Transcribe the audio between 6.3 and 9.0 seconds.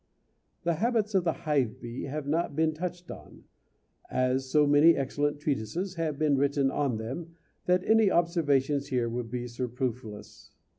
written on them that any observations